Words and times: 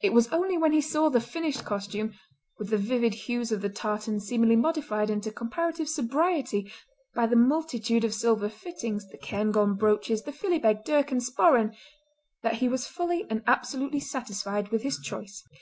It 0.00 0.14
was 0.14 0.28
only 0.28 0.56
when 0.56 0.72
he 0.72 0.80
saw 0.80 1.10
the 1.10 1.20
finished 1.20 1.66
costume, 1.66 2.14
with 2.58 2.70
the 2.70 2.78
vivid 2.78 3.12
hues 3.12 3.52
of 3.52 3.60
the 3.60 3.68
tartan 3.68 4.20
seemingly 4.20 4.56
modified 4.56 5.10
into 5.10 5.30
comparative 5.30 5.86
sobriety 5.86 6.72
by 7.14 7.26
the 7.26 7.36
multitude 7.36 8.02
of 8.02 8.14
silver 8.14 8.48
fittings, 8.48 9.06
the 9.10 9.18
cairngorm 9.18 9.74
brooches, 9.76 10.22
the 10.22 10.32
philibeg, 10.32 10.82
dirk 10.86 11.12
and 11.12 11.20
sporran 11.22 11.76
that 12.42 12.54
he 12.54 12.70
was 12.70 12.86
fully 12.86 13.26
and 13.28 13.42
absolutely 13.46 14.00
satisfied 14.00 14.68
with 14.68 14.80
his 14.80 14.98
choice. 14.98 15.44